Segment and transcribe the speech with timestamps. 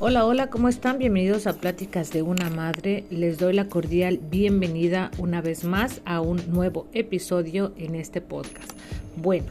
[0.00, 1.00] Hola, hola, ¿cómo están?
[1.00, 3.02] Bienvenidos a Pláticas de una Madre.
[3.10, 8.70] Les doy la cordial bienvenida una vez más a un nuevo episodio en este podcast.
[9.16, 9.46] Bueno,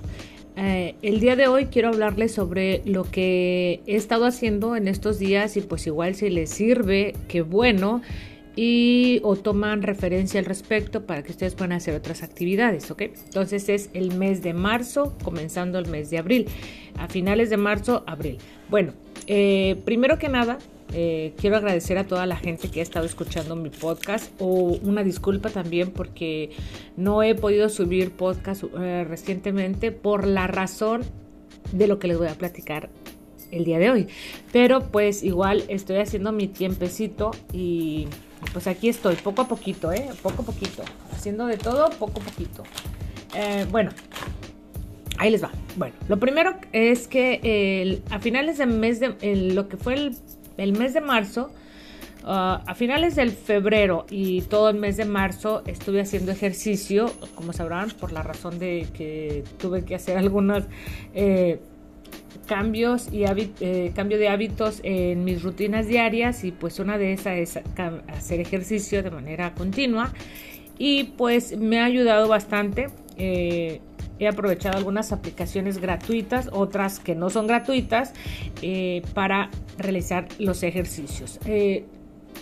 [0.55, 5.19] eh, el día de hoy quiero hablarles sobre lo que he estado haciendo en estos
[5.19, 8.01] días y pues igual si les sirve, qué bueno
[8.55, 13.03] y o toman referencia al respecto para que ustedes puedan hacer otras actividades, ¿ok?
[13.25, 16.47] Entonces es el mes de marzo, comenzando el mes de abril,
[16.97, 18.37] a finales de marzo, abril.
[18.69, 18.93] Bueno,
[19.27, 20.57] eh, primero que nada,
[20.93, 25.03] eh, quiero agradecer a toda la gente que ha estado escuchando mi podcast o una
[25.03, 26.51] disculpa también porque
[26.95, 31.03] no he podido subir podcast eh, recientemente por la razón
[31.73, 32.89] de lo que les voy a platicar
[33.51, 34.07] el día de hoy.
[34.53, 38.07] Pero pues igual estoy haciendo mi tiempecito y
[38.53, 40.09] pues aquí estoy, poco a poquito, ¿eh?
[40.21, 40.83] Poco a poquito.
[41.11, 42.63] Haciendo de todo, poco a poquito.
[43.71, 43.91] Bueno,
[45.17, 45.51] ahí les va.
[45.75, 49.15] Bueno, lo primero es que a finales del mes de,
[49.53, 50.11] lo que fue
[50.57, 51.51] el, mes de marzo,
[52.23, 52.27] uh,
[52.65, 57.91] a finales del febrero y todo el mes de marzo estuve haciendo ejercicio, como sabrán,
[57.91, 60.65] por la razón de que tuve que hacer algunas...
[61.13, 61.59] Eh,
[62.47, 67.37] cambios y eh, cambio de hábitos en mis rutinas diarias y pues una de esas
[67.37, 67.59] es
[68.07, 70.13] hacer ejercicio de manera continua
[70.79, 72.87] y pues me ha ayudado bastante.
[73.17, 73.81] Eh,
[74.19, 78.13] he aprovechado algunas aplicaciones gratuitas, otras que no son gratuitas,
[78.61, 81.39] eh, para realizar los ejercicios.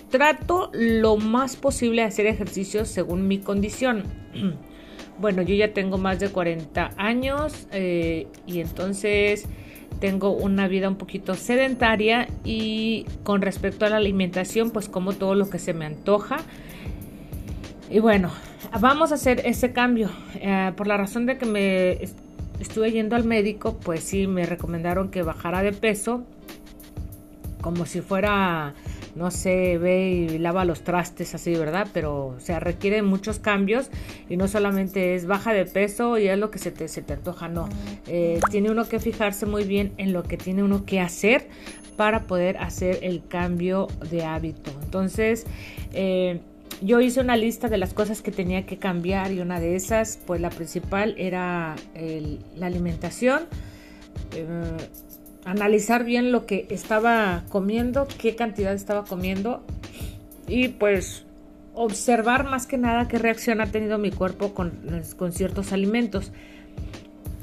[0.09, 4.03] trato lo más posible de hacer ejercicios según mi condición.
[5.19, 9.47] bueno, yo ya tengo más de 40 años y entonces
[9.99, 15.35] tengo una vida un poquito sedentaria y con respecto a la alimentación, pues como todo
[15.35, 16.37] lo que se me antoja.
[17.89, 18.31] Y bueno,
[18.79, 20.09] vamos a hacer ese cambio.
[20.35, 21.99] Eh, por la razón de que me
[22.59, 26.23] estuve yendo al médico, pues sí, me recomendaron que bajara de peso,
[27.61, 28.73] como si fuera
[29.15, 31.87] no sé, ve y lava los trastes así, ¿verdad?
[31.93, 33.89] Pero o sea, requiere muchos cambios
[34.29, 37.13] y no solamente es baja de peso y es lo que se te, se te
[37.13, 37.69] antoja, no.
[38.07, 41.47] Eh, tiene uno que fijarse muy bien en lo que tiene uno que hacer
[41.95, 44.71] para poder hacer el cambio de hábito.
[44.83, 45.45] Entonces,
[45.93, 46.41] eh,
[46.81, 50.19] yo hice una lista de las cosas que tenía que cambiar y una de esas,
[50.25, 51.75] pues la principal era
[52.55, 53.43] la alimentación.
[54.35, 54.47] Eh,
[55.45, 59.63] analizar bien lo que estaba comiendo, qué cantidad estaba comiendo
[60.47, 61.25] y pues
[61.75, 64.73] observar más que nada qué reacción ha tenido mi cuerpo con,
[65.31, 66.31] ciertos alimentos.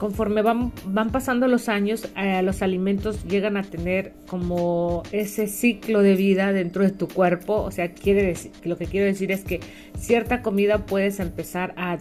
[0.02, 6.02] Conforme van, van pasando los años, eh, los alimentos llegan a tener como ese ciclo
[6.02, 7.62] de vida dentro de tu cuerpo.
[7.62, 9.60] O sea, quiere decir, lo que quiero decir es que
[9.96, 11.98] cierta comida puedes empezar a,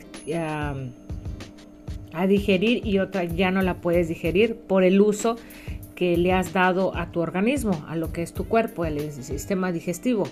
[2.11, 5.35] a digerir y otra ya no la puedes digerir por el uso
[5.93, 9.71] que le has dado a tu organismo, a lo que es tu cuerpo, el sistema
[9.71, 10.23] digestivo.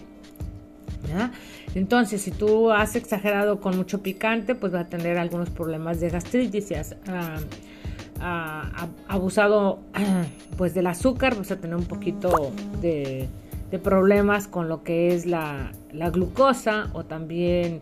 [1.76, 6.10] Entonces, si tú has exagerado con mucho picante, pues va a tener algunos problemas de
[6.10, 6.68] gastritis.
[6.68, 7.38] Si has ah,
[8.20, 9.80] ah, abusado
[10.58, 12.52] pues del azúcar, vas a tener un poquito
[12.82, 13.28] de,
[13.84, 17.82] problemas con lo que es la, la, glucosa o también,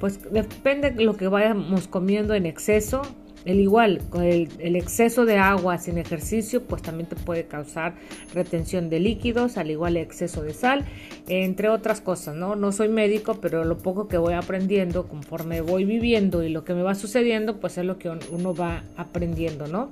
[0.00, 3.02] pues depende de lo que vayamos comiendo en exceso,
[3.44, 7.94] el igual, el, el, exceso de agua sin ejercicio, pues también te puede causar
[8.34, 10.84] retención de líquidos, al igual el exceso de sal,
[11.28, 12.54] entre otras cosas, ¿no?
[12.56, 16.74] No soy médico, pero lo poco que voy aprendiendo conforme voy viviendo y lo que
[16.74, 19.90] me va sucediendo, pues es lo que uno va aprendiendo, ¿no?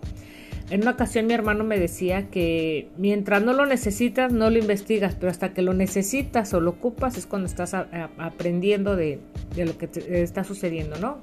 [0.70, 5.14] En una ocasión mi hermano me decía que mientras no lo necesitas, no lo investigas,
[5.14, 9.18] pero hasta que lo necesitas o lo ocupas es cuando estás aprendiendo de,
[9.54, 11.22] de lo que te está sucediendo, ¿no?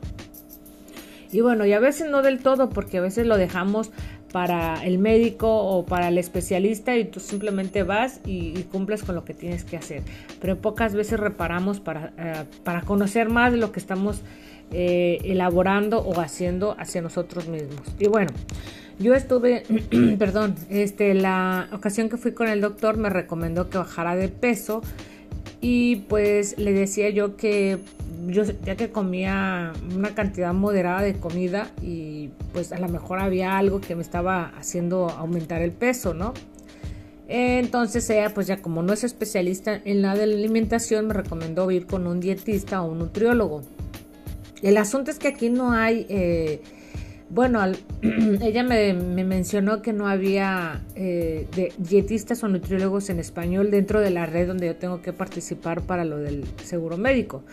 [1.31, 3.91] Y bueno, y a veces no del todo, porque a veces lo dejamos
[4.31, 9.24] para el médico o para el especialista y tú simplemente vas y, cumples con lo
[9.24, 10.03] que tienes que hacer.
[10.41, 14.24] Pero pocas veces reparamos para, eh, para conocer más de lo que estamos
[14.72, 17.81] eh, elaborando o haciendo hacia nosotros mismos.
[18.00, 18.31] Y bueno,
[19.00, 19.63] yo estuve,
[20.19, 24.81] perdón, este, la ocasión que fui con el doctor me recomendó que bajara de peso
[25.62, 27.78] y pues le decía yo que
[28.27, 33.57] yo ya que comía una cantidad moderada de comida y pues a lo mejor había
[33.57, 36.33] algo que me estaba haciendo aumentar el peso, ¿no?
[37.27, 41.88] Entonces ella pues ya como no es especialista en la de alimentación me recomendó ir
[41.88, 43.63] con un dietista o un nutriólogo.
[44.62, 46.62] El asunto es que aquí no hay, eh,
[47.30, 47.62] bueno,
[48.42, 51.48] ella me, mencionó que no había eh,
[51.78, 56.06] dietistas o nutriólogos en español dentro de la red donde yo tengo que participar para
[56.06, 57.44] lo del seguro médico.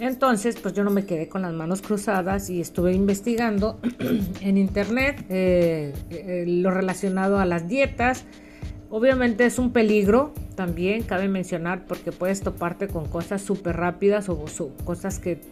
[0.00, 3.78] Entonces, pues yo no me quedé con las manos cruzadas y estuve investigando
[4.40, 8.24] en internet eh, eh, lo relacionado a las dietas,
[8.88, 14.42] obviamente es un peligro también, cabe mencionar, porque puedes toparte con cosas súper rápidas o
[14.84, 15.42] cosas que,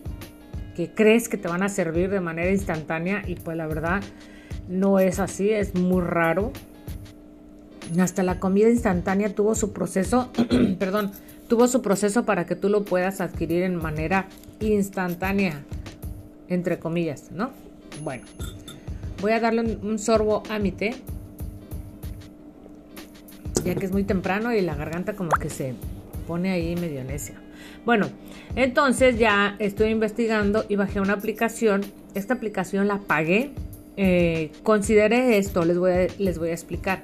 [0.74, 4.00] que crees que te van a servir de manera instantánea y pues la verdad
[4.66, 6.52] no es así, es muy raro.
[8.00, 10.30] Hasta la comida instantánea tuvo su proceso,
[10.78, 11.12] perdón,
[11.48, 14.28] tuvo su proceso para que tú lo puedas adquirir en manera
[14.60, 15.62] instantánea,
[16.48, 17.50] entre comillas, ¿no?
[18.02, 18.24] Bueno,
[19.20, 20.94] voy a darle un, sorbo a mi té,
[23.64, 25.74] ya que es muy temprano y la garganta como que se
[26.26, 27.40] pone ahí medio necia.
[27.84, 28.08] Bueno,
[28.54, 31.80] entonces ya estoy investigando y bajé una aplicación.
[32.14, 33.50] Esta aplicación la pagué.
[33.96, 37.02] Eh, considere esto, les voy a, les voy a explicar.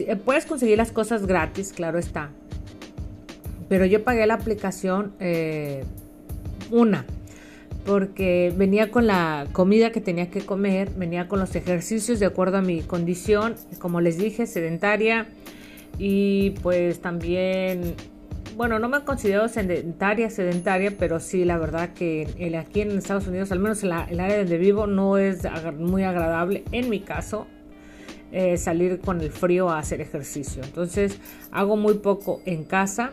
[0.00, 2.30] Eh, puedes conseguir las cosas gratis, claro está.
[3.72, 5.84] Pero yo pagué la aplicación eh,
[6.70, 7.06] una,
[7.86, 12.58] porque venía con la comida que tenía que comer, venía con los ejercicios de acuerdo
[12.58, 15.26] a mi condición, como les dije, sedentaria
[15.96, 17.94] y pues también,
[18.58, 22.28] bueno, no me considero sedentaria, sedentaria, pero sí, la verdad que
[22.58, 25.48] aquí en Estados Unidos, al menos en el área donde vivo, no es
[25.78, 27.46] muy agradable en mi caso.
[28.34, 30.62] Eh, salir con el frío a hacer ejercicio.
[30.64, 31.18] Entonces
[31.50, 33.12] hago muy poco en casa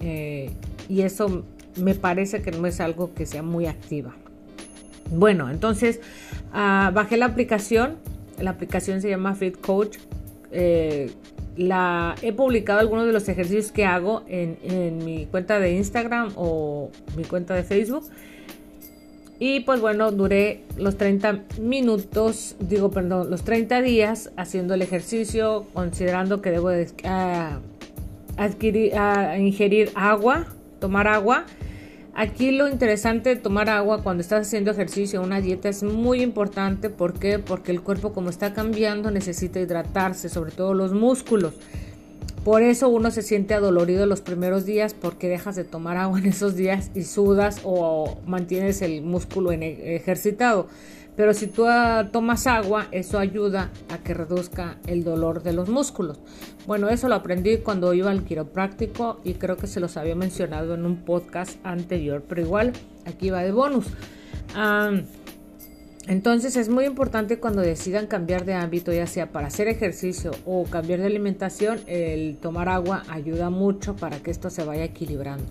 [0.00, 0.50] eh,
[0.88, 1.44] y eso
[1.76, 4.14] me parece que no es algo que sea muy activa.
[5.10, 6.00] Bueno, entonces
[6.52, 7.96] ah, bajé la aplicación.
[8.38, 9.98] La aplicación se llama Fit Coach.
[10.52, 11.10] Eh,
[11.56, 16.90] la, he publicado algunos de los ejercicios que hago en, mi cuenta de Instagram o
[17.16, 18.04] mi cuenta de Facebook.
[19.38, 25.66] Y pues bueno, duré los 30 minutos, digo, perdón, los 30 días haciendo el ejercicio,
[25.72, 27.58] considerando que debo de, ah,
[28.40, 28.92] adquirir,
[29.38, 30.46] ingerir agua,
[30.80, 31.44] tomar agua.
[32.14, 36.88] Aquí lo interesante de tomar agua cuando estás haciendo ejercicio, una dieta es muy importante.
[36.90, 37.38] ¿Por qué?
[37.38, 41.54] Porque el cuerpo como está cambiando necesita hidratarse, sobre todo los músculos.
[42.42, 46.26] Por eso uno se siente adolorido los primeros días porque dejas de tomar agua en
[46.26, 50.66] esos días y sudas o mantienes el músculo ejercitado.
[51.16, 55.68] Pero si tú ah, tomas agua, eso ayuda a que reduzca el dolor de los
[55.68, 56.18] músculos.
[56.66, 60.74] Bueno, eso lo aprendí cuando iba al quiropráctico y creo que se los había mencionado
[60.74, 62.72] en un podcast anterior, pero igual
[63.06, 63.86] aquí va de bonus.
[66.06, 70.64] Entonces es muy importante cuando decidan cambiar de ámbito, ya sea para hacer ejercicio o
[70.64, 75.44] cambiar de alimentación, el tomar agua ayuda mucho para que esto se vaya equilibrando.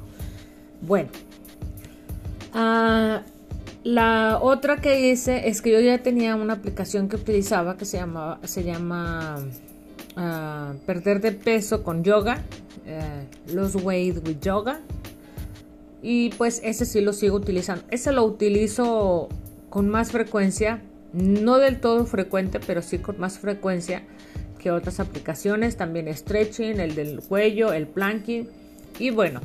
[0.82, 1.10] Bueno,
[2.54, 3.22] ah,
[3.84, 7.98] la otra que hice es que yo ya tenía una aplicación que utilizaba que se,
[7.98, 9.38] llamaba, se llama
[10.16, 12.44] ah, Perder de peso con yoga,
[12.86, 14.82] uh, Lose Weight with Yoga.
[16.02, 17.84] Y pues ese sí lo sigo utilizando.
[17.90, 19.30] Ese lo utilizo
[19.70, 20.82] con más frecuencia,
[21.14, 24.04] no del todo frecuente, pero sí con más frecuencia
[24.60, 28.48] que otras aplicaciones, también stretching, el del cuello, el planking
[29.00, 29.40] y bueno,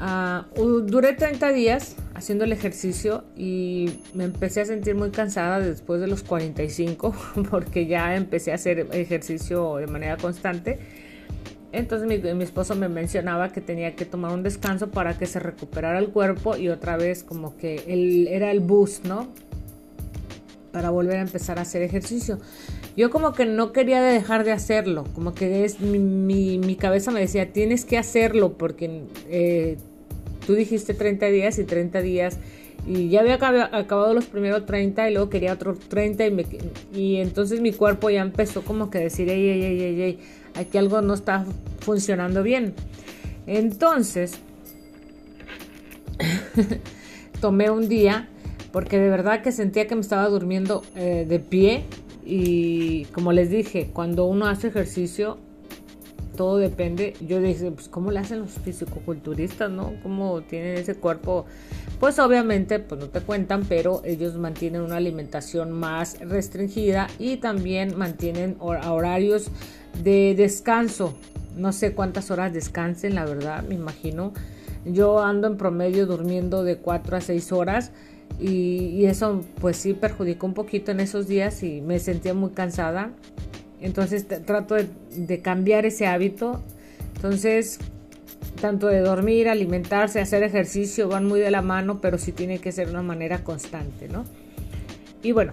[0.00, 6.00] uh, duré 30 días haciendo el ejercicio y me empecé a sentir muy cansada después
[6.00, 7.14] de los 45
[7.50, 10.78] porque ya empecé a hacer ejercicio de manera constante.
[11.72, 15.98] Entonces mi, esposo me mencionaba que tenía que tomar un descanso para que se recuperara
[15.98, 19.28] el cuerpo y otra vez como que él era el boost, ¿no?
[20.72, 22.38] para volver a empezar a hacer ejercicio.
[22.98, 27.20] Yo como que no quería dejar de hacerlo, como que es mi, mi, cabeza me
[27.20, 29.78] decía, tienes que hacerlo porque eh,
[30.46, 32.38] tú dijiste 30 días y 30 días
[32.86, 36.24] y ya había acabado los primeros 30 y luego quería otros 30
[36.94, 40.18] y, entonces mi cuerpo ya empezó como que a decir, ey, ey, ey, ey, ey,
[40.54, 41.44] aquí algo no está
[41.80, 42.74] funcionando bien.
[43.46, 44.38] Entonces,
[47.40, 48.28] tomé un día
[48.72, 51.84] porque de verdad que sentía que me estaba durmiendo eh, de pie
[52.24, 55.38] y como les dije, cuando uno hace ejercicio,
[56.36, 57.14] todo depende.
[57.26, 59.94] Yo dije, pues cómo le hacen los fisicoculturistas, ¿no?
[60.02, 61.46] ¿Cómo tienen ese cuerpo?
[61.98, 67.96] Pues obviamente, pues no te cuentan, pero ellos mantienen una alimentación más restringida y también
[67.96, 69.48] mantienen horarios
[70.02, 71.14] de descanso.
[71.56, 74.32] No sé cuántas horas descansen, la verdad, me imagino.
[74.84, 77.92] Yo ando en promedio durmiendo de 4 a 6 horas
[78.38, 83.10] y, eso pues sí perjudicó un poquito en esos días y me sentía muy cansada.
[83.80, 86.62] Entonces trato de, cambiar ese hábito.
[87.16, 87.78] Entonces,
[88.60, 92.72] tanto de dormir, alimentarse, hacer ejercicio van muy de la mano, pero sí tiene que
[92.72, 94.24] ser de una manera constante, ¿no?
[95.22, 95.52] Y bueno,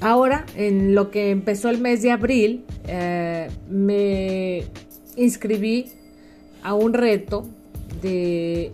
[0.00, 4.64] ahora en lo que empezó el mes de abril, eh, me
[5.16, 5.86] inscribí
[6.62, 7.46] a un reto
[8.00, 8.72] de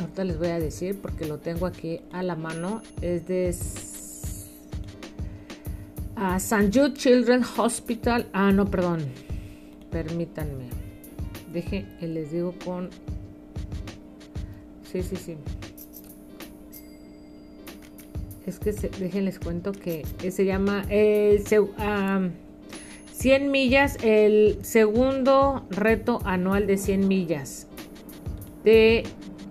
[0.00, 3.48] ahorita les voy a decir porque lo tengo aquí a la mano, es de
[6.16, 6.70] St.
[6.72, 9.00] Jude Children's Hospital, ah no, perdón,
[9.90, 10.70] permítanme.
[11.52, 12.88] Deje, les digo con...
[14.90, 15.36] Sí, sí, sí.
[18.46, 26.66] Es que se, déjenles cuento que se llama el 100 millas, el segundo reto anual
[26.66, 27.66] de 100 millas
[28.64, 29.04] de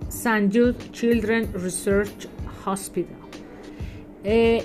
[0.08, 0.50] St.
[0.52, 2.28] Jude Children Research
[2.66, 3.16] Hospital.
[4.24, 4.64] Eh,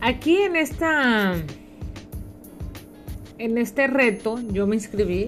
[0.00, 1.34] aquí en esta
[3.38, 5.26] en este reto yo me inscribí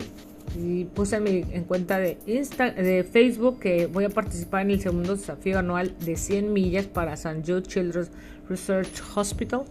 [0.59, 5.17] y puse mi, en cuenta de, de Facebook que voy a participar en el segundo
[5.17, 7.43] desafío anual de 100 millas para St.
[7.47, 8.11] Jude Children's
[8.49, 9.63] Research Hospital.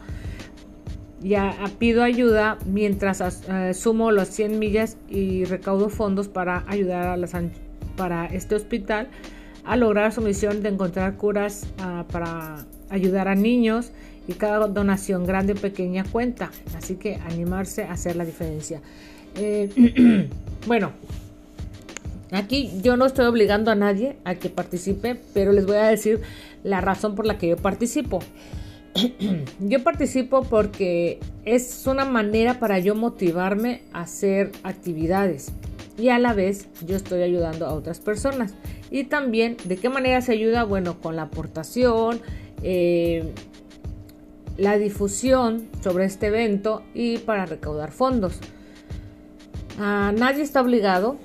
[1.22, 7.18] Ya pido ayuda mientras uh, sumo las 100 millas y recaudo fondos para ayudar a
[7.18, 7.28] la
[7.96, 9.10] para este hospital
[9.64, 13.92] a lograr su misión de encontrar curas uh, para ayudar a niños
[14.34, 16.52] cada donación grande o pequeña cuenta.
[16.78, 18.82] Así que animarse a hacer la diferencia.
[19.36, 20.30] Eh,
[20.68, 20.92] bueno,
[22.32, 26.22] aquí yo no estoy obligando a nadie a que participe, pero les voy a decir
[26.64, 28.20] la razón por la que yo participo.
[29.60, 35.52] yo participo porque es una manera para yo motivarme a hacer actividades
[35.98, 38.54] y a la vez yo estoy ayudando a otras personas.
[38.90, 40.64] Y también, ¿de qué manera se ayuda?
[40.64, 42.20] Bueno, con la aportación,
[42.64, 43.34] eh,
[44.62, 48.38] la difusión sobre este evento y para recaudar fondos.
[49.80, 51.18] Ah, nadie está obligado.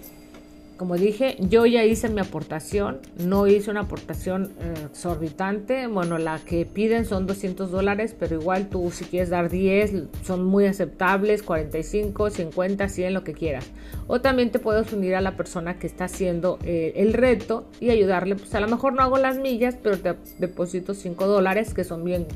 [0.78, 5.86] Como dije, yo ya hice mi aportación, no hice una aportación eh, exorbitante.
[5.86, 10.44] Bueno, la que piden son 200 dólares, pero igual tú si quieres dar 10, son
[10.44, 13.66] muy aceptables, 45, 50, 100, lo que quieras.
[14.06, 17.90] O también te puedes unir a la persona que está haciendo eh, el reto y
[17.90, 18.36] ayudarle.
[18.36, 22.04] Pues a lo mejor no hago las millas, pero te deposito 5 dólares, que son
[22.04, 22.26] bien,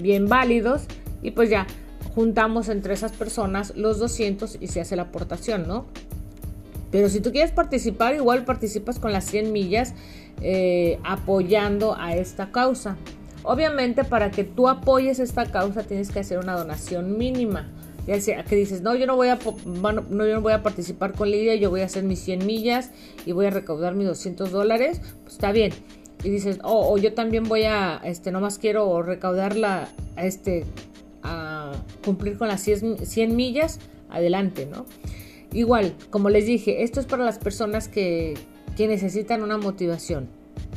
[0.00, 0.82] bien válidos.
[1.22, 1.66] Y pues ya,
[2.14, 5.86] juntamos entre esas personas los 200 y se hace la aportación, ¿no?
[6.90, 9.94] Pero si tú quieres participar, igual participas con las 100 millas
[10.40, 12.96] eh, apoyando a esta causa.
[13.42, 17.70] Obviamente para que tú apoyes esta causa tienes que hacer una donación mínima.
[18.06, 21.12] Ya sea que dices, no, yo no voy a, no, yo no voy a participar
[21.12, 22.90] con Lidia, yo voy a hacer mis 100 millas
[23.24, 25.72] y voy a recaudar mis 200 dólares, pues está bien.
[26.26, 30.64] Y dices, oh, o yo también voy a, este, nomás quiero recaudarla, este,
[31.22, 31.70] a
[32.04, 33.78] cumplir con las 100 millas,
[34.10, 34.86] adelante, ¿no?
[35.52, 38.34] Igual, como les dije, esto es para las personas que,
[38.76, 40.28] que necesitan una motivación.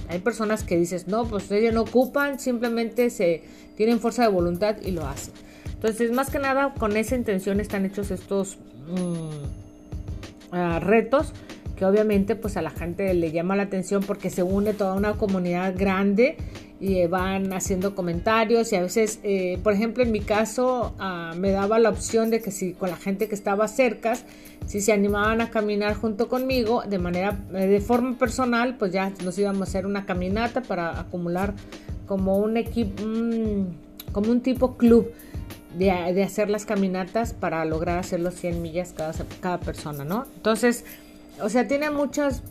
[0.08, 3.42] Hay personas que dices, no, pues ellos no ocupan, simplemente se
[3.76, 5.34] tienen fuerza de voluntad y lo hacen.
[5.74, 11.34] Entonces, más que nada, con esa intención están hechos estos mm, ah, retos
[11.80, 15.14] que obviamente pues a la gente le llama la atención porque se une toda una
[15.14, 16.36] comunidad grande
[16.82, 21.34] y eh, van haciendo comentarios y a veces, eh, por ejemplo, en mi caso ah,
[21.38, 24.18] me daba la opción de que si con la gente que estaba cerca,
[24.66, 29.14] si se animaban a caminar junto conmigo de manera, eh, de forma personal, pues ya
[29.24, 31.54] nos íbamos a hacer una caminata para acumular
[32.06, 33.04] como un equipo,
[34.12, 35.14] como un tipo club.
[35.78, 40.26] De, de, hacer las caminatas para lograr hacer los 100 millas cada, cada persona, ¿no?
[40.36, 40.84] Entonces,
[41.42, 42.42] o sea, tiene muchas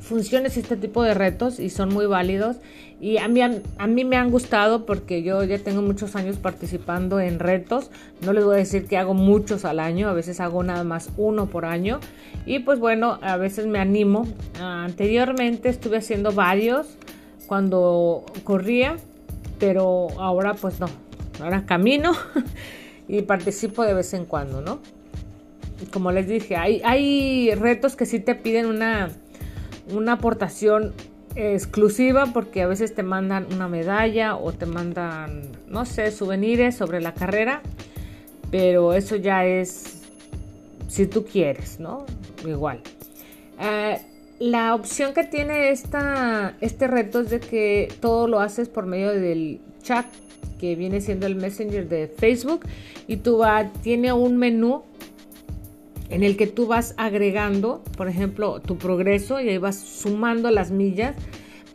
[0.00, 2.56] funciones este tipo de retos y son muy válidos
[3.00, 7.20] y a mí, a, mí me han gustado porque yo ya tengo muchos años participando
[7.20, 7.90] en retos.
[8.22, 11.10] No les voy a decir que hago muchos al año, a veces hago nada más
[11.16, 12.00] uno por año.
[12.44, 14.26] Y pues bueno, a veces me animo.
[14.60, 16.88] anteriormente estuve haciendo varios
[17.46, 18.96] cuando corría,
[19.60, 20.88] pero ahora pues no.
[21.40, 22.14] Ahora camino
[23.08, 24.80] y participo de vez en cuando, ¿no?
[25.92, 29.10] Como les dije, hay, retos que sí te piden una,
[29.92, 30.92] una aportación
[31.34, 37.00] exclusiva porque a veces te mandan una medalla o te mandan, no sé, souvenirs sobre
[37.00, 37.62] la carrera,
[38.50, 40.02] pero eso ya es
[40.88, 42.06] si tú quieres, ¿no?
[42.44, 42.80] Igual.
[43.60, 44.00] Eh,
[44.38, 49.10] la opción que tiene esta, este reto es de que todo lo haces por medio
[49.12, 50.06] del chat
[50.58, 52.66] que viene siendo el messenger de Facebook
[53.06, 54.82] y tú va, tiene un menú
[56.10, 60.70] en el que tú vas agregando, por ejemplo, tu progreso y ahí vas sumando las
[60.70, 61.16] millas.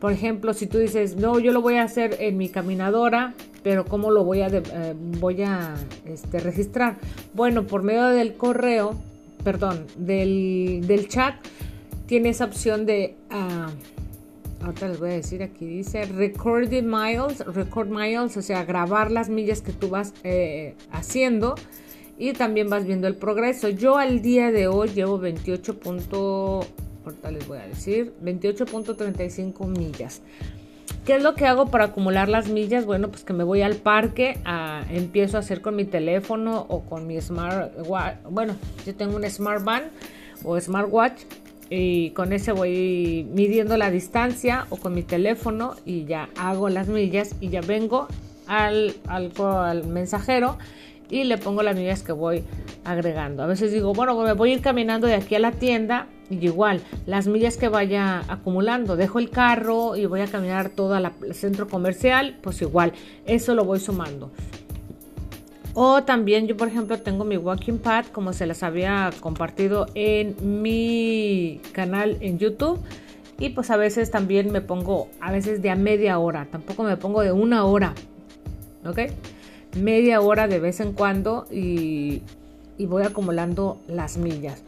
[0.00, 3.84] Por ejemplo, si tú dices, no, yo lo voy a hacer en mi caminadora, pero
[3.84, 5.74] ¿cómo lo voy a, eh, voy a
[6.04, 6.96] este, registrar?
[7.32, 8.96] Bueno, por medio del correo,
[9.44, 11.36] perdón, del, del chat,
[12.06, 13.14] tiene esa opción de...
[13.30, 19.10] Uh, ahorita les voy a decir, aquí dice recorded miles, record miles, o sea, grabar
[19.10, 21.54] las millas que tú vas eh, haciendo
[22.18, 23.68] y también vas viendo el progreso.
[23.68, 25.78] Yo al día de hoy llevo 28.
[27.30, 30.22] les voy a decir 28.35 millas.
[31.04, 32.86] ¿Qué es lo que hago para acumular las millas?
[32.86, 34.38] Bueno, pues que me voy al parque,
[34.90, 37.72] empiezo a hacer con mi teléfono o con mi smart
[38.30, 38.54] Bueno,
[38.86, 39.84] yo tengo un smart band
[40.44, 41.20] o smartwatch
[41.68, 46.88] y con ese voy midiendo la distancia o con mi teléfono y ya hago las
[46.88, 48.08] millas y ya vengo
[48.46, 50.56] al, al mensajero
[51.10, 52.44] y le pongo las millas que voy
[52.84, 53.42] agregando.
[53.42, 56.44] A veces digo, bueno, me voy a ir caminando de aquí a la tienda y
[56.44, 61.12] igual, las millas que vaya acumulando, dejo el carro y voy a caminar todo al
[61.32, 62.92] centro comercial, pues igual,
[63.26, 64.30] eso lo voy sumando.
[65.74, 70.62] O también yo, por ejemplo, tengo mi walking pad, como se les había compartido en
[70.62, 72.80] mi canal en YouTube.
[73.40, 76.96] Y pues a veces también me pongo, a veces de a media hora, tampoco me
[76.96, 77.92] pongo de una hora,
[78.86, 79.00] ¿ok?
[79.76, 82.22] Media hora de vez en cuando y,
[82.78, 84.62] y voy acumulando las millas.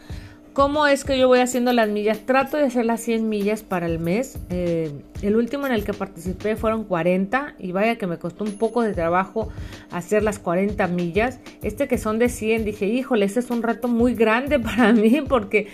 [0.56, 2.20] ¿Cómo es que yo voy haciendo las millas?
[2.20, 4.38] Trato de hacer las 100 millas para el mes.
[4.48, 8.56] Eh, el último en el que participé fueron 40 y vaya que me costó un
[8.56, 9.50] poco de trabajo
[9.90, 11.40] hacer las 40 millas.
[11.62, 15.20] Este que son de 100, dije, híjole, este es un reto muy grande para mí
[15.28, 15.68] porque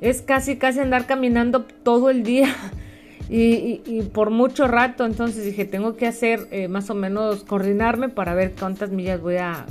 [0.00, 2.48] es casi, casi andar caminando todo el día.
[3.28, 8.34] Y, por mucho rato, entonces dije, tengo que hacer eh, más o menos coordinarme para
[8.34, 9.64] ver cuántas millas voy a,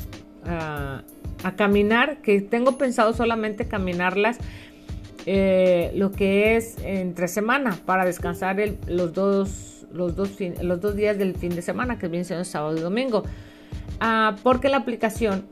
[1.44, 4.40] a caminar, que tengo pensado solamente caminarlas
[5.26, 8.58] eh, lo que es entre semana para descansar
[8.88, 10.32] los, dos, los, dos
[10.62, 13.24] los dos días del fin de semana, que viene siendo sábado y domingo.
[14.00, 15.46] Ah, porque la aplicación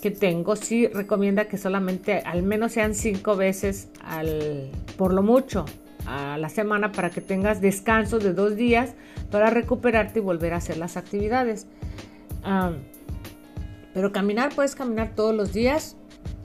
[0.00, 5.66] que tengo sí recomienda que solamente al menos sean cinco veces al, por lo mucho
[6.08, 8.94] a la semana para que tengas descanso de dos días
[9.30, 11.66] para recuperarte y volver a hacer las actividades.
[13.92, 15.96] Pero caminar, puedes caminar todos los días,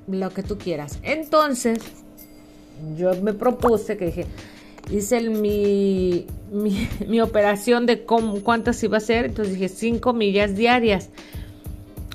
[0.07, 0.99] lo que tú quieras.
[1.01, 1.79] Entonces,
[2.97, 4.25] yo me propuse que dije,
[4.91, 6.27] hice mi,
[7.07, 11.09] mi, operación de cómo, cuántas iba a ser, entonces dije 5 millas diarias.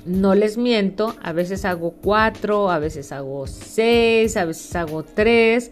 [0.05, 5.71] No les miento, a veces hago 4, a veces hago 6, a veces hago 3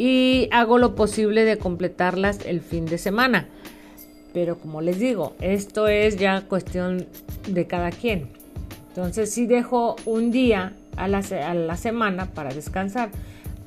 [0.00, 3.48] y hago lo posible de completarlas el fin de semana.
[4.32, 7.06] Pero como les digo, esto es ya cuestión
[7.46, 8.28] de cada quien.
[8.88, 11.20] Entonces sí dejo un día a la,
[11.76, 13.10] semana para descansar.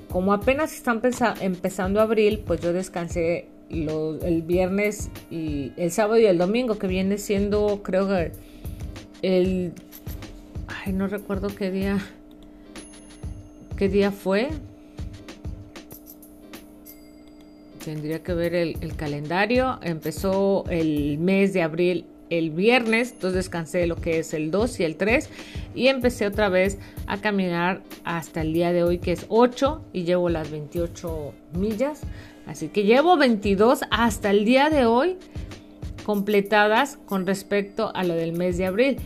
[0.10, 1.02] Como apenas están
[1.40, 7.20] empezando abril, pues yo descansé el viernes y el sábado y el domingo, que viene
[7.20, 8.32] siendo, creo que
[9.22, 9.74] el...
[10.68, 12.00] Ay, no recuerdo qué día...
[13.78, 14.50] ¿Qué día fue?
[17.84, 19.80] Tendría que ver el, el calendario.
[19.82, 22.06] Empezó el mes de abril
[22.38, 25.30] el viernes, entonces descansé lo que es el 2 y el 3
[25.76, 30.04] y empecé otra vez a caminar hasta el día de hoy que es 8 y
[30.04, 32.02] llevo las 28 millas.
[32.48, 35.18] Así que llevo 22 hasta el día de hoy
[36.06, 38.98] completadas con respecto a lo del mes de abril.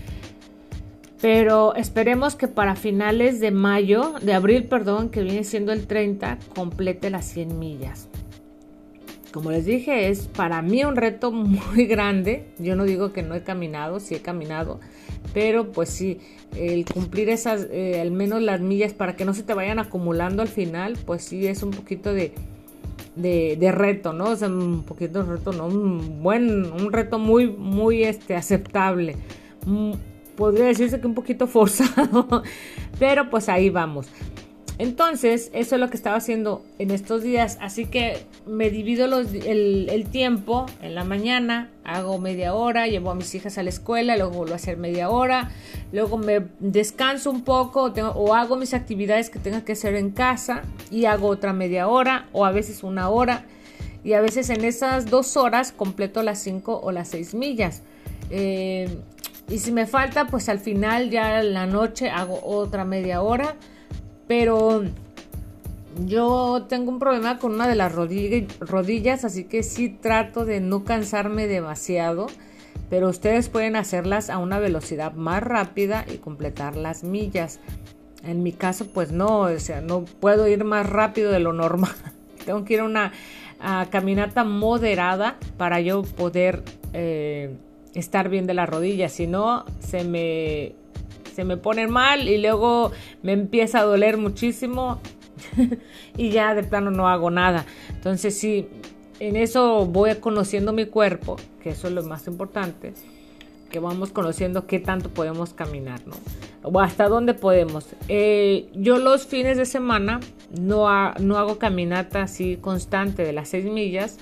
[1.20, 6.38] Pero esperemos que para finales de mayo, de abril, perdón, que viene siendo el 30,
[6.54, 8.07] complete las 100 millas
[9.38, 12.48] como les dije, es para mí un reto muy grande.
[12.58, 14.80] Yo no digo que no he caminado, sí he caminado,
[15.32, 16.20] pero pues sí,
[16.56, 20.42] el cumplir esas, eh, al menos las millas para que no se te vayan acumulando
[20.42, 22.34] al final, pues sí es un poquito de,
[23.16, 24.32] de, reto, ¿no?
[24.32, 25.68] O sea, un poquito de reto, ¿no?
[25.68, 29.18] Un buen, un reto muy, muy este, aceptable.
[29.68, 29.92] Mm,
[30.36, 32.42] podría decirse que un poquito forzado,
[32.98, 34.08] pero pues ahí vamos.
[34.80, 37.58] Entonces, eso es lo que estaba haciendo en estos días.
[37.62, 43.34] Así que me divido el, tiempo en la mañana, hago media hora, llevo a mis
[43.34, 45.50] hijas a la escuela, luego vuelvo a hacer media hora,
[45.92, 50.62] luego me descanso un poco o hago mis actividades que tenga que hacer en casa
[50.92, 53.46] y hago otra media hora o a veces una hora.
[54.04, 57.82] Y a veces en esas dos horas completo las cinco o las seis millas.
[58.30, 59.00] Eh,
[59.50, 63.56] y si me falta, pues al final ya en la noche hago otra media hora
[64.28, 64.84] pero
[66.06, 70.84] yo tengo un problema con una de las rodillas, así que sí trato de no
[70.84, 72.28] cansarme demasiado.
[72.90, 77.60] Pero ustedes pueden hacerlas a una velocidad más rápida y completar las millas.
[78.24, 81.92] En mi caso, pues no, o sea, no puedo ir más rápido de lo normal.
[82.46, 83.12] Tengo que ir a una
[83.90, 86.64] caminata moderada para yo poder
[86.94, 87.56] eh,
[87.94, 89.12] estar bien de las rodillas.
[89.12, 90.76] Si no, se me
[91.38, 95.00] se me ponen mal y luego me empieza a doler muchísimo
[96.18, 97.64] y ya de plano no hago nada.
[97.90, 98.68] Entonces sí,
[99.20, 102.96] en eso voy conociendo mi cuerpo, que eso es lo más importante,
[103.70, 106.16] que vamos conociendo qué tanto podemos caminar, ¿no?
[106.64, 107.86] O hasta dónde podemos.
[108.08, 110.20] Eh, yo los fines de semana
[110.60, 110.88] no,
[111.20, 114.18] no hago caminata así constante de las 6 millas,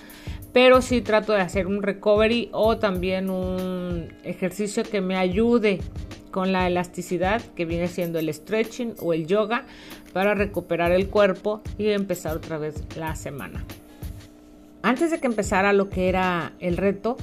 [0.52, 5.80] pero sí trato de hacer un recovery o también un ejercicio que me ayude
[6.36, 9.64] con la elasticidad que viene siendo el stretching o el yoga
[10.12, 13.64] para recuperar el cuerpo y empezar otra vez la semana.
[14.82, 17.16] Antes de que empezara lo que era el reto,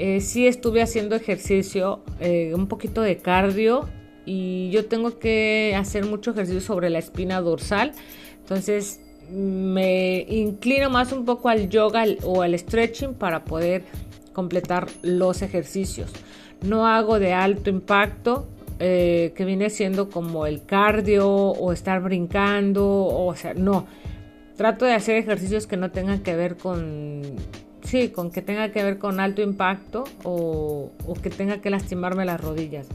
[0.00, 3.88] eh, sí estuve haciendo ejercicio, eh, un poquito de cardio
[4.26, 7.92] y yo tengo que hacer mucho ejercicio sobre la espina dorsal.
[8.40, 13.84] Entonces me inclino más un poco al yoga o al stretching para poder
[14.32, 16.10] completar los ejercicios.
[16.62, 18.48] No hago de alto impacto,
[18.80, 23.86] eh, que viene siendo como el cardio o estar brincando, o, sea, no.
[24.56, 27.22] Trato de hacer ejercicios que no tengan que ver con,
[27.82, 30.90] sí, con que tenga que ver con alto impacto o,
[31.22, 32.88] que tenga que lastimarme las rodillas.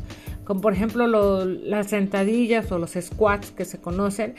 [0.43, 1.08] Como por ejemplo
[1.45, 4.36] las sentadillas o los squats que se conocen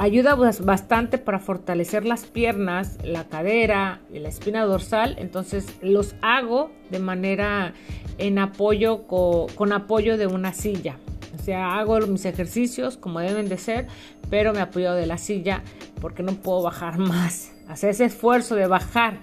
[0.00, 5.16] Ayuda bastante para fortalecer las piernas, la cadera y la espina dorsal.
[5.18, 7.74] Entonces los hago de manera
[8.20, 10.96] en apoyo con, apoyo de una silla.
[11.38, 13.86] O sea, hago mis ejercicios como deben de ser,
[14.28, 15.62] pero me apoyo de la silla
[16.00, 17.52] porque no puedo bajar más.
[17.68, 19.18] Hacer ese esfuerzo de bajar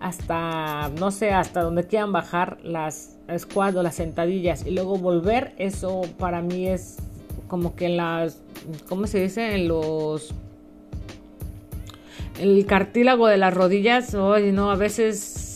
[0.00, 5.54] hasta, no sé, hasta donde quieran bajar las squats o las sentadillas y luego volver,
[5.58, 6.96] eso para mí es
[7.46, 8.42] como que las,
[8.88, 9.54] ¿cómo se dice?
[9.54, 10.34] En los,
[12.40, 15.51] el cartílago de las rodillas, oye, no, a veces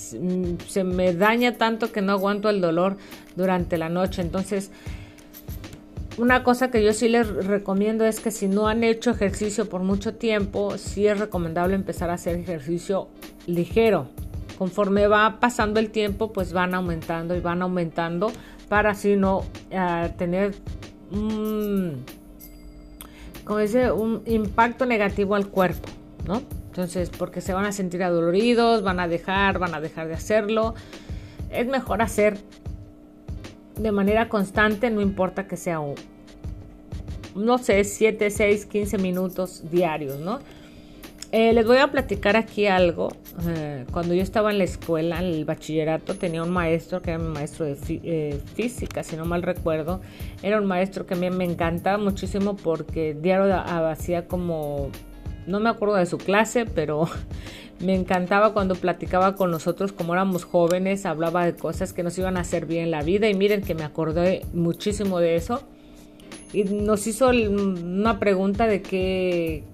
[0.69, 2.97] se me daña tanto que no aguanto el dolor
[3.35, 4.23] durante la noche.
[4.23, 4.71] Entonces,
[6.19, 9.83] una cosa que yo sí les recomiendo es que si no han hecho ejercicio por
[9.83, 13.09] mucho tiempo, sí es recomendable empezar a hacer ejercicio
[13.47, 14.09] ligero.
[14.57, 18.33] Conforme va pasando el tiempo, pues van aumentando y van aumentando
[18.69, 20.55] para así no uh, tener
[21.11, 22.03] un,
[23.45, 25.88] como dice, un impacto negativo al cuerpo,
[26.27, 26.40] ¿no?
[26.77, 30.75] Entonces, porque se van a sentir adoloridos, van a dejar, van a dejar de hacerlo.
[31.51, 32.37] Es mejor hacer
[33.79, 35.81] de manera constante, no importa que sea,
[37.35, 40.41] no sé, 7, 6, 15 minutos diarios, ¿no?
[41.33, 43.09] Eh, les voy a platicar aquí algo.
[43.49, 47.19] Eh, cuando yo estaba en la escuela, en el bachillerato, tenía un maestro que era
[47.19, 50.03] mi maestro de eh, física, si no mal recuerdo.
[50.43, 54.91] Era un maestro que a mí me encantaba muchísimo porque diario hacía como,
[55.47, 57.09] no me acuerdo de su clase, pero
[57.81, 62.37] me encantaba cuando platicaba con nosotros como éramos jóvenes, hablaba de cosas que nos iban
[62.37, 65.63] a hacer bien en la vida y miren que me acordé muchísimo de eso.
[66.53, 69.65] Y nos hizo una pregunta de qué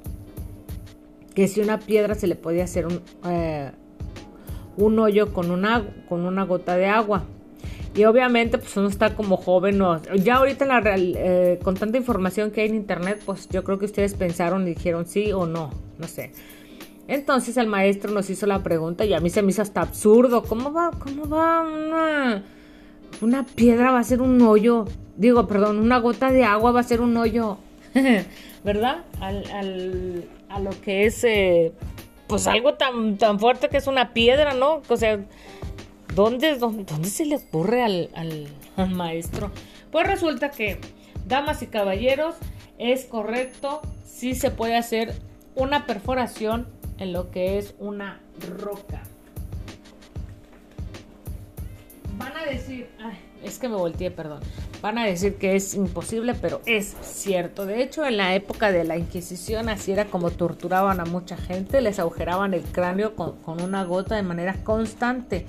[1.35, 3.71] que si una piedra se le podía hacer un, eh,
[4.77, 7.25] un hoyo con una, con una gota de agua.
[7.95, 9.81] Y obviamente pues uno está como joven,
[10.17, 13.85] ya ahorita la eh, con tanta información que hay en internet, pues yo creo que
[13.85, 16.33] ustedes pensaron y dijeron sí o no, no sé.
[17.09, 20.43] Entonces el maestro nos hizo la pregunta y a mí se me hizo hasta absurdo.
[20.43, 22.45] ¿Cómo va, cómo va una,
[23.21, 24.87] una piedra va a ser un hoyo?
[25.17, 27.59] Digo, perdón, una gota de agua va a ser un hoyo.
[28.65, 29.05] ¿Verdad?
[29.21, 31.73] Al, al, a lo que es, eh,
[32.29, 34.81] pues algo tan, tan fuerte que es una piedra, ¿no?
[34.89, 35.21] O sea,
[36.15, 38.11] ¿dónde, dónde, se le ocurre al,
[38.77, 39.51] al, maestro?
[39.91, 40.79] Pues resulta que,
[41.27, 42.35] damas y caballeros,
[42.79, 45.15] es correcto, sí se puede hacer
[45.55, 46.67] una perforación
[46.99, 48.21] en lo que es una
[48.59, 49.03] roca.
[52.55, 52.89] Decir,
[53.43, 54.41] es que me volteé, perdón.
[54.81, 57.67] Van a decir que es imposible, pero es cierto.
[57.67, 61.81] De hecho, en la época de la Inquisición, así era como torturaban a mucha gente,
[61.81, 65.47] les agujeraban el cráneo con, una gota de manera constante.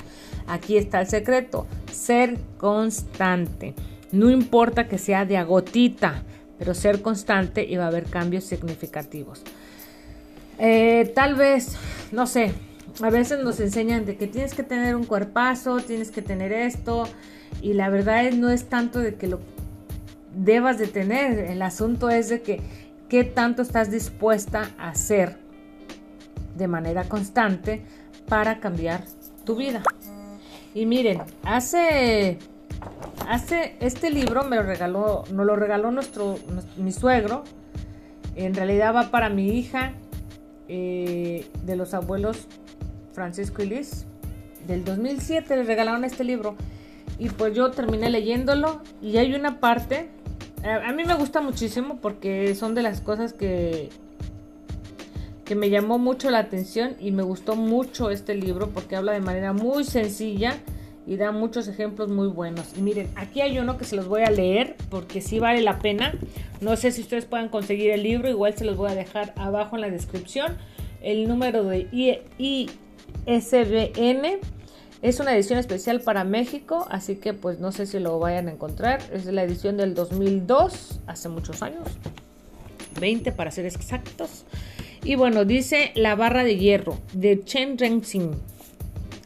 [0.48, 3.76] Aquí está el secreto, ser constante.
[4.12, 6.24] No importa que sea de agotita,
[6.58, 9.44] pero ser constante y va a haber cambios significativos.
[10.60, 11.76] Eh, tal vez,
[12.12, 12.54] no sé,
[13.02, 17.06] a veces nos enseñan de que tienes que tener un cuerpazo, tienes que tener esto,
[17.62, 19.40] y la verdad no es tanto de que lo
[20.36, 22.62] debas de tener, el asunto es de que
[23.10, 25.38] qué tanto estás dispuesta a hacer
[26.56, 27.82] de manera constante
[28.28, 29.04] para cambiar
[29.46, 29.84] tu vida.
[30.74, 32.40] Y miren, hace
[33.28, 36.38] hace este libro me lo regaló, nos lo regaló nuestro,
[36.78, 37.44] mi suegro.
[38.36, 39.94] En realidad va para mi hija
[40.68, 42.48] eh, de los abuelos
[43.14, 44.06] Francisco y Liz.
[44.68, 46.56] Del 2007 le regalaron este libro
[47.20, 50.10] y pues yo terminé leyéndolo y hay una parte,
[50.64, 53.90] a, mí me gusta muchísimo porque son de las cosas que,
[55.46, 59.20] que me llamó mucho la atención y me gustó mucho este libro porque habla de
[59.20, 60.56] manera muy sencilla
[61.06, 62.78] y da muchos ejemplos muy buenos.
[62.78, 65.80] Y miren, aquí hay uno que se los voy a leer porque sí vale la
[65.80, 66.14] pena.
[66.62, 69.76] No sé si ustedes pueden conseguir el libro, igual se los voy a dejar abajo
[69.76, 70.58] en la descripción.
[71.02, 71.90] El número de
[73.26, 74.40] SBN.
[75.02, 78.52] Es una edición especial para México, así que pues no sé si lo vayan a
[78.52, 79.02] encontrar.
[79.12, 81.88] Es la edición del 2002, hace muchos años.
[83.00, 84.46] 20 para ser exactos.
[85.04, 88.32] Y bueno, dice La barra de hierro de Chen Rengxin.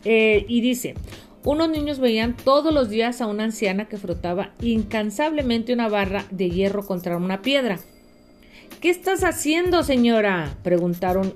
[0.05, 0.95] Eh, y dice,
[1.43, 6.49] unos niños veían todos los días a una anciana que frotaba incansablemente una barra de
[6.49, 7.79] hierro contra una piedra.
[8.81, 10.55] ¿Qué estás haciendo, señora?
[10.63, 11.33] preguntaron.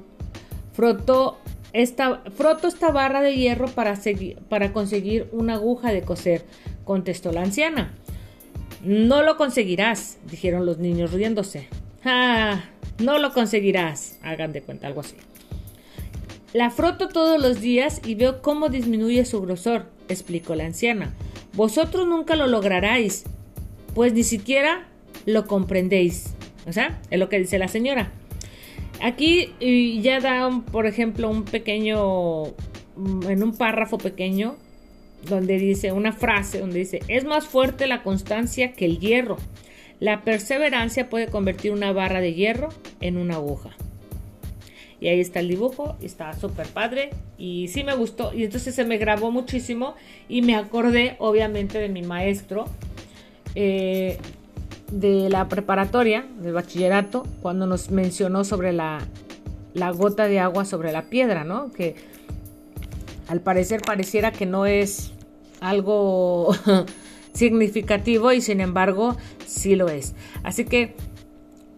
[0.74, 1.38] Frotó
[1.74, 3.98] esta, froto esta barra de hierro para,
[4.50, 6.44] para conseguir una aguja de coser,
[6.84, 7.94] contestó la anciana.
[8.84, 11.68] No lo conseguirás, dijeron los niños riéndose.
[12.04, 12.64] Ah,
[13.00, 14.18] no lo conseguirás.
[14.24, 15.16] Hagan de cuenta algo así.
[16.54, 21.14] La froto todos los días y veo cómo disminuye su grosor, explicó la anciana.
[21.54, 23.24] Vosotros nunca lo lograráis,
[23.94, 24.88] pues ni siquiera
[25.26, 26.34] lo comprendéis.
[26.68, 28.12] O sea, es lo que dice la señora.
[29.02, 29.54] Aquí
[30.02, 32.46] ya da, por ejemplo, un pequeño,
[32.96, 34.56] mm, en un párrafo pequeño,
[35.28, 39.38] donde dice una frase, donde dice, es más fuerte la constancia que el hierro.
[40.00, 42.70] La perseverancia puede convertir una barra de hierro
[43.02, 43.72] en una aguja.
[45.00, 48.34] Y ahí está el dibujo, está súper padre y sí me gustó.
[48.36, 49.96] Y entonces se me grabó muchísimo
[50.30, 52.66] y me acordé obviamente de mi maestro
[53.56, 54.20] eh,
[54.92, 59.00] de la preparatoria, del bachillerato, cuando nos mencionó sobre la,
[59.74, 61.72] la gota de agua sobre la piedra, ¿no?
[61.72, 61.96] Que
[63.28, 65.14] al parecer pareciera que no es
[65.62, 66.54] algo
[67.34, 70.14] significativo y sin embargo sí lo es.
[70.44, 70.96] Así que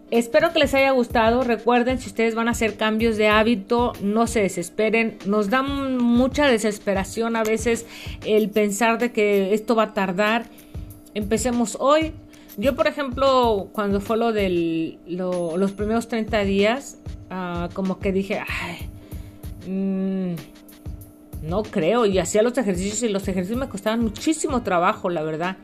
[0.10, 1.44] espero que les haya gustado.
[1.44, 5.20] Recuerden, si ustedes van a hacer cambios de hábito, no se desesperen.
[5.28, 7.86] Nos da mucha desesperación a veces
[8.26, 10.46] el pensar de que esto va a tardar.
[11.14, 12.14] Empecemos hoy.
[12.58, 18.40] Yo, por ejemplo, cuando fue lo de los primeros 30 días, ah, como que dije,
[18.40, 18.90] ay,
[19.68, 20.36] mm,
[21.48, 22.06] no creo.
[22.06, 25.58] Y hacía los ejercicios y los ejercicios me costaban muchísimo trabajo, la verdad.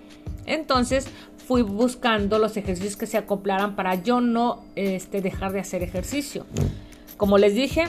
[0.45, 1.07] Entonces
[1.47, 6.45] fui buscando los ejercicios que se acoplaran para yo no este, dejar de hacer ejercicio.
[7.17, 7.85] Como les dije,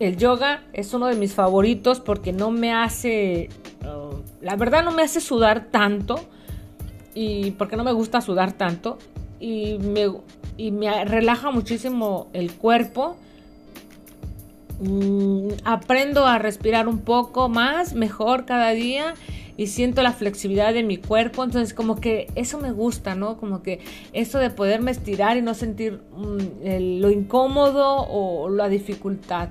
[0.00, 3.50] el yoga es uno de mis favoritos porque no me hace,
[3.82, 6.20] uh, la verdad no me hace sudar tanto
[7.14, 8.98] y porque no me gusta sudar tanto
[9.38, 10.12] y me,
[10.56, 13.16] y me relaja muchísimo el cuerpo
[14.80, 19.12] Mm, aprendo a respirar un poco más, mejor cada día
[19.58, 23.36] y siento la flexibilidad de mi cuerpo, entonces como que eso me gusta, ¿no?
[23.36, 23.80] Como que
[24.14, 29.50] eso de poderme estirar y no sentir mm, lo incómodo o la dificultad.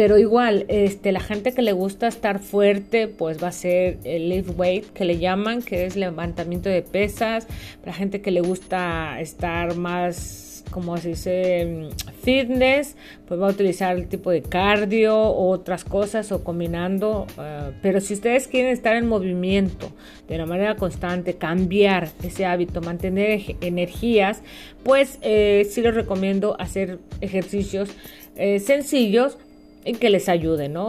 [0.00, 4.30] Pero igual, este, la gente que le gusta estar fuerte, pues va a ser el
[4.30, 7.46] lift weight, que le llaman, que es levantamiento de pesas.
[7.84, 12.96] La gente que le gusta estar más como se dice, mm, fitness,
[13.28, 17.26] pues va a utilizar el tipo de cardio o otras cosas o combinando.
[17.38, 19.92] Eh, pero si ustedes quieren estar en movimiento
[20.28, 24.40] de una manera constante, cambiar ese hábito, mantener energías,
[24.82, 27.90] pues eh, sí les recomiendo hacer ejercicios
[28.36, 29.36] eh, sencillos
[29.84, 30.88] y que les ayuden, ¿no?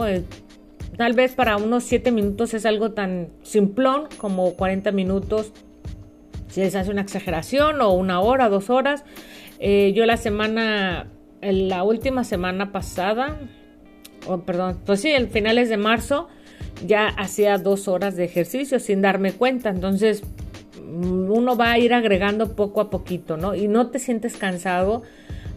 [0.96, 5.52] tal vez para unos 7 minutos es algo tan simplón como 40 minutos
[6.52, 9.04] si les hace una exageración o una hora, dos horas,
[9.58, 11.08] eh, yo la semana,
[11.40, 13.38] la última semana pasada,
[14.26, 16.28] o perdón, pues sí, el finales de marzo,
[16.86, 19.70] ya hacía dos horas de ejercicio sin darme cuenta.
[19.70, 20.22] Entonces,
[20.84, 23.54] mm, uno va a ir agregando poco a poquito, ¿no?
[23.54, 25.02] Y no te sientes cansado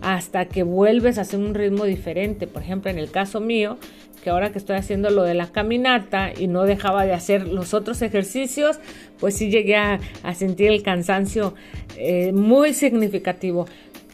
[0.02, 2.48] hasta que vuelves a hacer un ritmo diferente.
[2.48, 3.78] Por ejemplo, en el caso mío,
[4.24, 7.74] que ahora que estoy haciendo lo de la caminata y no dejaba de hacer los
[7.74, 8.80] otros ejercicios,
[9.20, 10.00] pues sí llegué a,
[10.34, 11.54] sentir el cansancio
[11.98, 13.68] eh, muy significativo.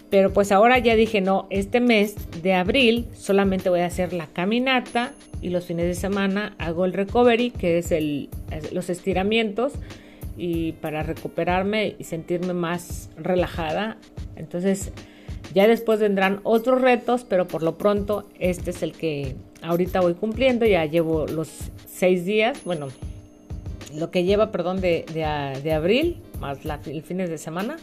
[0.09, 4.27] Pero pues ahora ya dije, no, este mes de abril solamente voy a hacer la
[4.27, 7.93] caminata y los fines de semana hago el recovery, que es
[8.73, 9.71] los estiramientos
[10.37, 13.95] y para recuperarme y sentirme más relajada.
[14.35, 14.91] Entonces
[15.53, 20.13] ya después vendrán otros retos, pero por lo pronto este es el que ahorita voy
[20.13, 20.65] cumpliendo.
[20.65, 21.49] Ya llevo los
[21.87, 22.87] seis días, bueno,
[23.95, 27.77] lo que lleva, perdón, de, abril, más la, el fines de semana.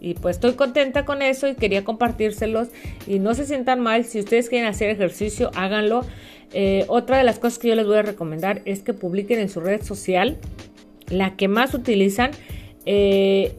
[0.00, 2.68] Y pues estoy contenta con eso y quería compartírselos.
[3.06, 6.04] Y no se sientan mal, si ustedes quieren hacer ejercicio, háganlo.
[6.54, 9.48] Eh, otra de las cosas que yo les voy a recomendar es que publiquen en
[9.48, 10.38] su red social,
[11.08, 12.32] la que más utilizan,
[12.84, 13.54] eh,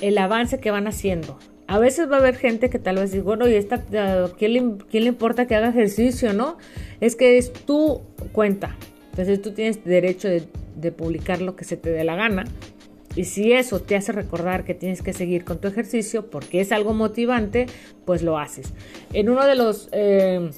[0.00, 1.38] el avance que van haciendo.
[1.70, 3.84] A veces va a haber gente que tal vez diga, bueno, ¿y esta,
[4.36, 6.58] ¿quién, le, ¿quién le importa que haga ejercicio, no?
[7.00, 8.00] Es que es tu
[8.32, 8.76] cuenta.
[9.10, 10.42] Entonces tú tienes derecho de,
[10.74, 12.44] de publicar lo que se te dé la gana.
[13.14, 16.72] Y si eso te hace recordar que tienes que seguir con tu ejercicio porque es
[16.72, 17.66] algo motivante,
[18.04, 18.72] pues lo haces.
[19.12, 19.90] En uno de los...
[19.92, 20.50] Eh,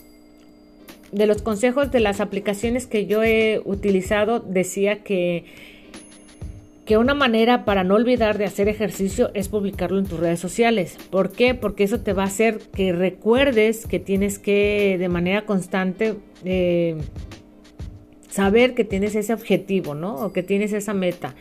[1.12, 5.44] de los consejos de las aplicaciones que yo he utilizado decía que
[6.92, 10.98] que una manera para no olvidar de hacer ejercicio es publicarlo en tus redes sociales.
[11.08, 11.54] ¿Por qué?
[11.54, 16.98] Porque eso te va a hacer que recuerdes que tienes que de manera constante eh,
[18.28, 20.16] saber que tienes ese objetivo, ¿no?
[20.16, 21.34] O que tienes esa meta.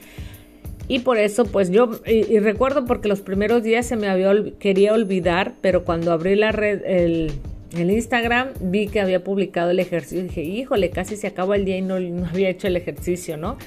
[0.87, 4.93] Y por eso, pues yo, y, recuerdo porque los primeros días se me había, quería
[4.93, 7.33] olvidar, pero cuando abrí la red, el,
[7.73, 10.23] Instagram, vi que había publicado el ejercicio.
[10.23, 13.57] Dije, híjole, casi se acaba el día y no, no había hecho el ejercicio, ¿no?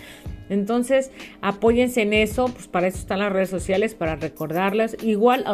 [0.49, 4.97] Entonces, apóyense en eso, pues para eso están las redes sociales, para recordarlas.
[5.03, 5.45] Igual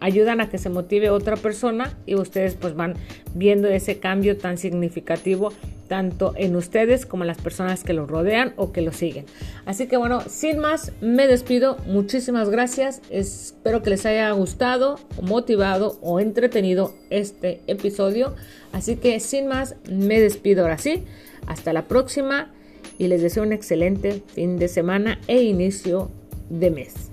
[0.00, 2.94] ayudan a que se motive otra persona y ustedes pues van
[3.34, 5.52] viendo ese cambio tan significativo
[5.88, 9.24] tanto en ustedes como en las personas que los rodean o que los siguen.
[9.64, 11.78] Así que bueno, sin más, me despido.
[11.86, 13.00] Muchísimas gracias.
[13.10, 18.36] Espero que les haya gustado, motivado o entretenido este episodio.
[18.72, 21.04] Así que sin más, me despido ahora sí.
[21.46, 22.52] Hasta la próxima
[22.98, 26.10] y les deseo un excelente fin de semana e inicio
[26.50, 27.10] de mes.